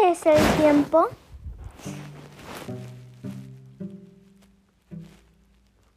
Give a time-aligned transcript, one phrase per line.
[0.00, 1.08] ¿Qué es el tiempo?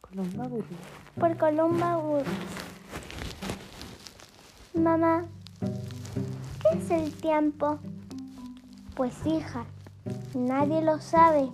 [0.02, 0.76] Columba Burri.
[1.20, 2.28] Por Columba Burris.
[4.74, 5.26] Mamá,
[5.60, 7.78] ¿qué es el tiempo?
[8.96, 9.66] Pues hija,
[10.34, 11.52] nadie lo sabe,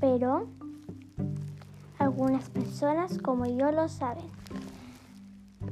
[0.00, 0.46] pero
[1.98, 4.30] algunas personas como yo lo saben.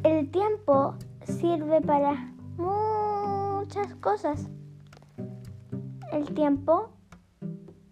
[0.02, 0.94] El tiempo
[1.24, 4.46] sirve para muchas cosas.
[6.12, 6.90] El tiempo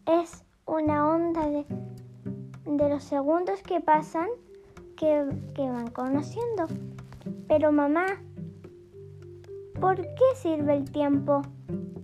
[0.07, 1.65] es una onda de,
[2.65, 4.27] de los segundos que pasan
[4.97, 6.67] que, que van conociendo.
[7.47, 8.07] Pero mamá,
[9.81, 11.43] ¿por qué sirve el tiempo?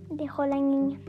[0.09, 0.99] dijo la niña.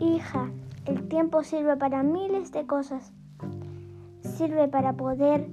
[0.00, 0.50] Hija,
[0.86, 3.12] el tiempo sirve para miles de cosas.
[4.20, 5.48] Sirve para poder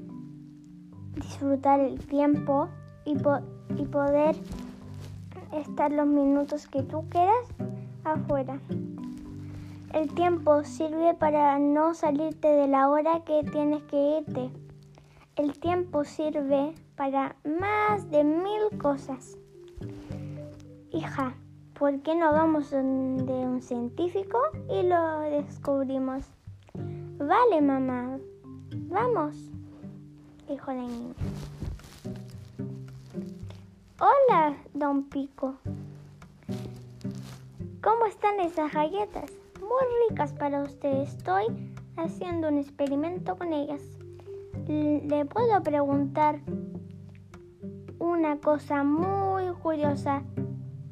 [1.16, 2.70] disfrutar el tiempo
[3.06, 3.40] y, po
[3.78, 4.36] y poder
[5.54, 7.48] estar los minutos que tú quieras
[8.04, 8.60] afuera.
[9.94, 14.50] El tiempo sirve para no salirte de la hora que tienes que irte.
[15.36, 19.38] El tiempo sirve para más de mil cosas.
[20.92, 21.36] Hija,
[21.78, 26.24] ¿por qué no vamos donde un científico y lo descubrimos?
[27.18, 28.18] Vale, mamá,
[28.90, 29.36] vamos,
[30.48, 31.16] dijo la niña.
[34.04, 35.58] Hola, don Pico.
[37.84, 39.32] ¿Cómo están esas galletas?
[39.60, 41.02] Muy ricas para usted.
[41.02, 41.46] Estoy
[41.98, 43.84] haciendo un experimento con ellas.
[44.68, 46.40] Le puedo preguntar
[48.00, 50.24] una cosa muy curiosa.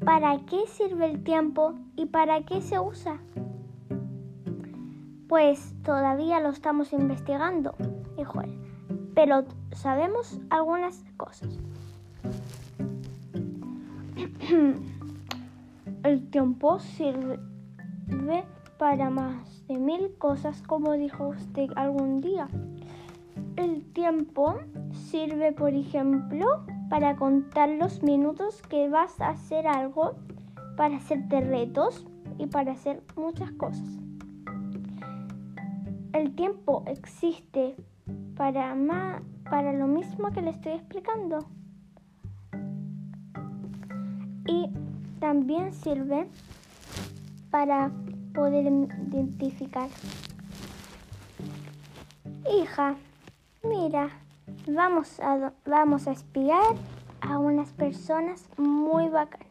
[0.04, 3.18] ¿Para qué sirve el tiempo y para qué se usa?
[5.28, 7.74] Pues todavía lo estamos investigando,
[8.16, 8.56] dijo él,
[9.16, 11.58] pero sabemos algunas cosas.
[16.04, 17.38] El tiempo sirve
[18.78, 22.48] para más de mil cosas, como dijo usted algún día.
[23.56, 24.58] El tiempo
[24.92, 30.14] sirve, por ejemplo, para contar los minutos que vas a hacer algo,
[30.76, 32.06] para hacerte retos
[32.38, 33.86] y para hacer muchas cosas.
[36.12, 37.76] El tiempo existe
[38.36, 38.74] para,
[39.48, 41.46] para lo mismo que le estoy explicando.
[44.50, 44.68] Y
[45.20, 46.26] también sirve
[47.52, 47.92] para
[48.34, 49.88] poder identificar.
[52.52, 52.96] Hija,
[53.62, 54.10] mira,
[54.66, 56.74] vamos a, vamos a espiar
[57.20, 59.46] a unas personas muy bacanas.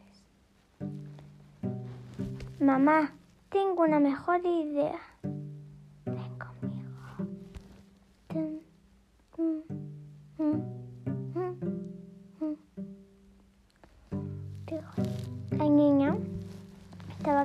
[2.60, 3.12] Mamá,
[3.48, 5.00] tengo una mejor idea.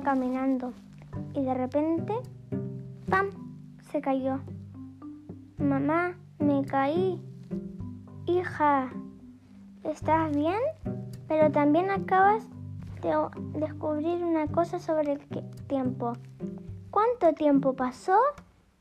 [0.06, 0.72] Caminando
[1.34, 2.14] y de repente,
[3.10, 3.26] ¡pam!
[3.90, 4.38] se cayó.
[5.58, 7.20] Mamá, me caí.
[8.26, 8.92] Hija,
[9.82, 10.60] ¿estás bien?
[11.26, 12.46] Pero también acabas
[13.02, 13.14] de
[13.58, 15.20] descubrir una cosa sobre el
[15.66, 16.12] tiempo.
[16.92, 18.16] ¿Cuánto tiempo pasó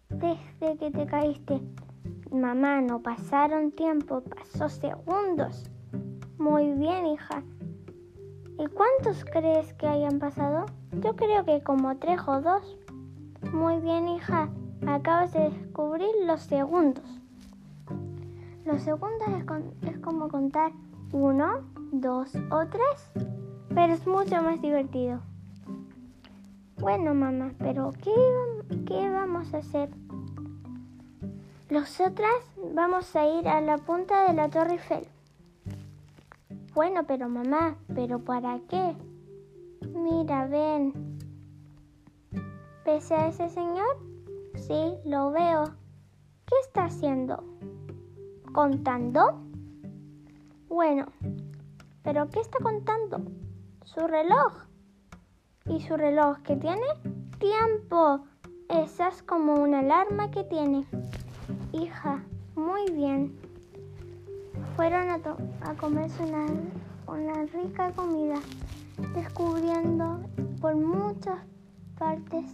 [0.10, 1.60] desde que te caíste?
[2.32, 5.72] Mamá, no pasaron tiempo, pasó segundos.
[6.38, 7.42] Muy bien, hija.
[8.58, 10.66] ¿Y cuántos crees que hayan pasado?
[11.04, 12.78] Yo creo que como tres o dos.
[13.52, 14.50] Muy bien, hija.
[14.88, 17.04] Acabas de descubrir los segundos.
[18.64, 19.28] Los segundos
[19.82, 20.72] es, como contar
[21.12, 23.12] uno, dos o tres.
[23.74, 25.20] Pero es mucho más divertido.
[26.78, 28.14] Bueno, mamá, pero ¿qué,
[28.86, 29.90] qué vamos a hacer?
[31.70, 32.32] Nosotras
[32.74, 35.08] vamos a ir a la punta de la Torre Eiffel.
[36.76, 38.98] Bueno, pero mamá, ¿pero para qué?
[39.94, 41.18] Mira, ven.
[42.86, 43.96] ¿Ves a ese señor?
[44.56, 45.64] Sí, lo veo.
[46.46, 47.42] ¿Qué está haciendo?
[48.54, 49.42] ¿Contando?
[50.68, 51.06] Bueno,
[52.04, 53.22] ¿pero qué está contando?
[53.86, 54.66] Su reloj.
[55.68, 56.88] ¿Y su reloj qué tiene?
[57.40, 58.26] Tiempo.
[58.68, 60.86] Esa es como una alarma que tiene.
[61.72, 62.22] Hija,
[62.54, 63.45] muy bien
[64.76, 65.20] fueron a,
[65.62, 66.22] a comerse
[67.08, 68.36] una, rica comida,
[69.14, 70.20] descubriendo
[70.60, 71.40] por muchas
[71.98, 72.46] partes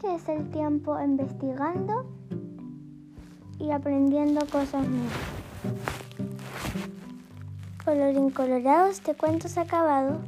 [0.00, 2.06] qué es el tiempo investigando
[3.58, 5.12] y aprendiendo cosas nuevas.
[7.84, 10.20] Colorín colorado, este cuento se ha acabado.